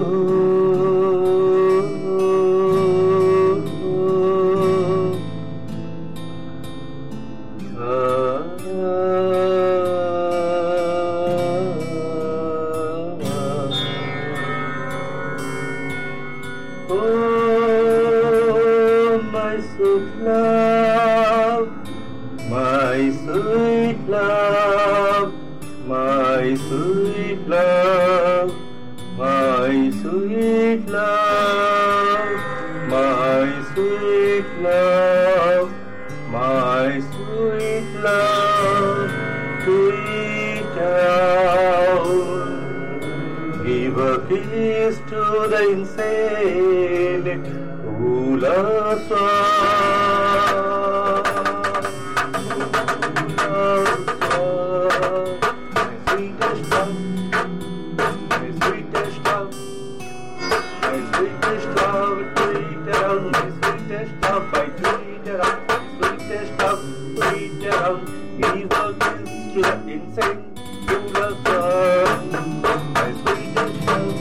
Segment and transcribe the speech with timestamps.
[0.00, 0.39] you.
[29.20, 32.40] My sweet love,
[32.88, 33.44] my
[33.74, 35.70] sweet love,
[36.30, 39.10] my sweet love,
[39.62, 42.30] sweet love.
[43.62, 47.44] Give a kiss to the insane
[47.98, 49.59] who loves us.
[64.20, 65.58] Sweetest love, my sweet love,
[66.00, 66.80] my sweetest love,
[67.16, 68.00] sweet love.
[68.36, 70.50] Give a kiss to the insane
[71.46, 72.22] us.
[72.94, 74.18] My sweetest love, my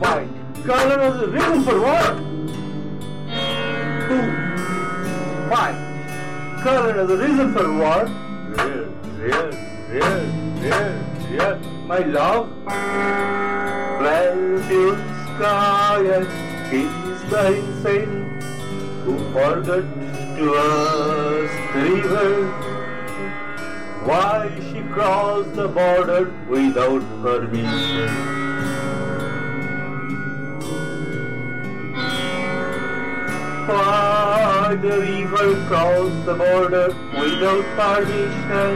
[0.00, 0.28] fight.
[0.64, 2.14] Color the reason for what?
[4.08, 4.18] Who?
[5.50, 5.78] Fight.
[6.62, 8.08] Color is the reason for what?
[8.56, 8.88] Yes,
[9.20, 9.54] yes,
[9.92, 10.22] yes,
[10.62, 11.64] yes, yes.
[11.86, 12.48] My love.
[14.70, 14.94] To
[15.34, 16.26] sky and
[16.70, 18.40] kiss the insane
[19.04, 19.82] who forgot
[20.36, 22.50] to ask the river
[24.04, 28.39] why she crossed the border without permission.
[33.70, 36.88] Why the river crossed the border
[37.18, 38.74] without permission?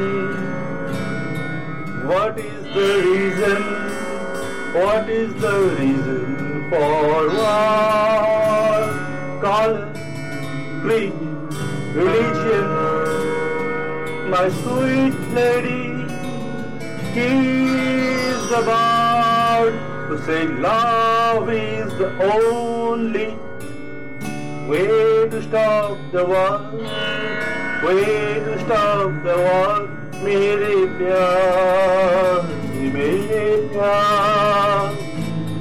[2.07, 3.63] What is the reason?
[4.75, 8.83] What is the reason for war?
[9.43, 9.85] Color,
[10.83, 11.13] creed,
[12.01, 12.69] religion,
[14.31, 16.07] my sweet lady,
[17.17, 19.73] is about
[20.09, 23.37] to say love is the only
[24.69, 26.61] way to stop the war,
[27.85, 30.05] way to stop the war.
[30.25, 32.47] मेरे प्यार
[32.93, 33.41] मेरे
[33.73, 34.95] प्यार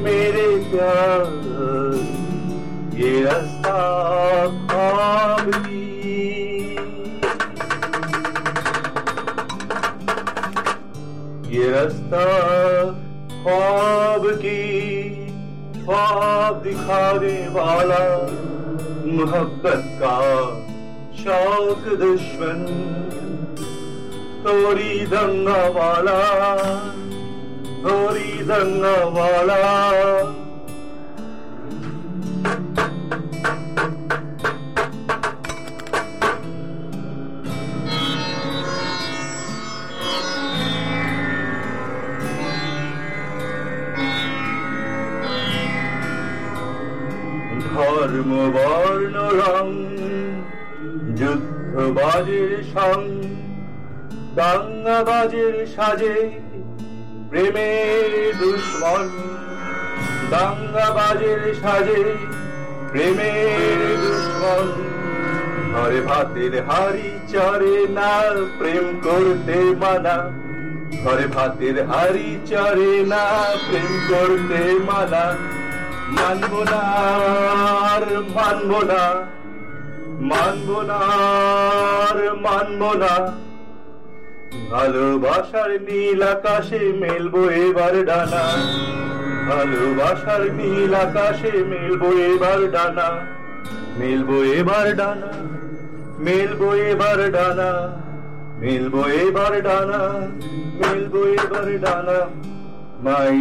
[0.03, 1.25] मेरे प्यार
[2.99, 3.81] ये रास्ता
[4.69, 5.83] ख्वाब की
[11.57, 12.23] ये रास्ता
[13.43, 14.59] ख्वाब की
[15.83, 18.03] ख्वाब दिखाने वाला
[19.13, 20.15] मोहब्बत का
[21.17, 22.63] शौक दुश्मन
[24.45, 26.19] तोरी दंगा वाला
[27.83, 29.61] तोरी दंगा वाला।
[47.73, 48.82] धर्मवा
[52.23, 53.01] যুদ্ধবাজের সং
[54.35, 56.15] দাঙ্গাবাজের সাজে,
[57.29, 59.09] প্রেমের দুশ্মন।
[60.29, 62.03] দাঙ্গাবাজের সাজে,
[62.91, 64.67] প্রেমের দুশ্মন।
[65.73, 68.11] ঘরে ভাতের হাড়ি চরে না,
[68.57, 70.17] প্রেম করতে মানা।
[71.03, 73.23] ঘরে ভাতের হাড়ি চরে না,
[73.67, 75.25] প্রেম করতে মানা।
[76.17, 76.83] মানব না
[78.35, 79.03] মানব না।
[80.29, 80.99] মানব না
[82.01, 82.17] আর
[82.95, 83.13] না
[84.71, 88.43] ভালোবাসার নীল আকাশে মেলবো এবার ডানা
[89.49, 93.07] ভালোবাসার নীল আকাশে মেলবো এবার ডানা
[93.99, 95.31] মেলবো এবার ডানা
[96.19, 97.69] মেলবো এবার ডানা
[98.61, 100.01] মেলবো এবার ডানা
[100.79, 102.19] মেলবো এবার ডানা
[103.03, 103.35] মাই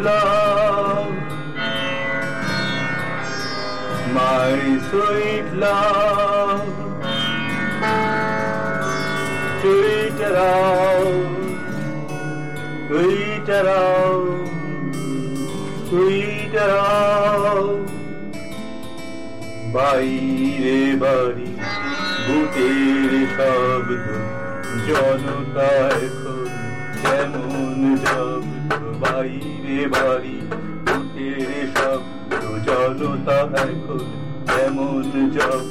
[0.00, 0.43] love,
[4.94, 6.66] sweet love
[9.62, 11.32] to eat around,
[12.88, 14.94] to eat around,
[15.88, 17.82] to eat around.
[19.74, 21.50] বাইরে বাড়ি
[22.26, 24.06] বুটের শব্দ
[24.88, 25.70] জনতা
[26.04, 26.48] এখন
[27.02, 28.70] কেমন শব্দ
[29.02, 30.36] বাইরে বাড়ি
[30.86, 32.32] বুটের শব্দ
[32.66, 34.04] জনতা এখন
[34.59, 35.63] এমন জব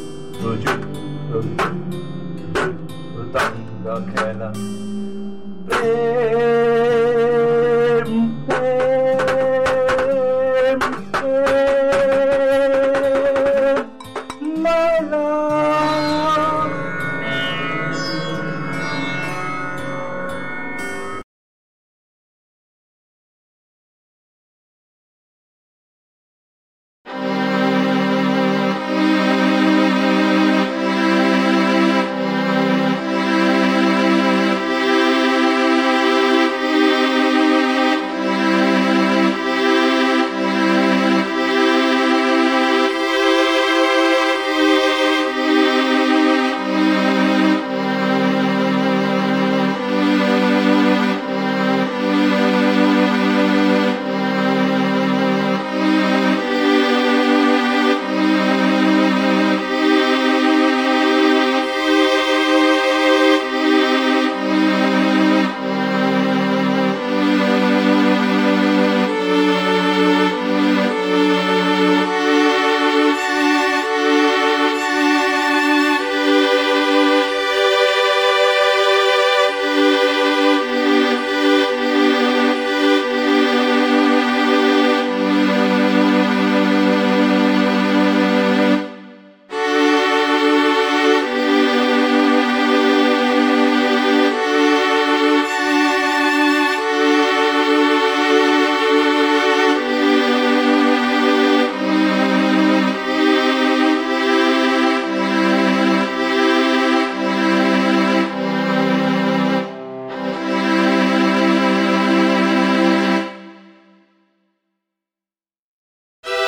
[3.33, 4.49] দাঙ্গা খেলা
[5.67, 6.72] প্রেম